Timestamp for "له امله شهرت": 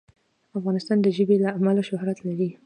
1.43-2.17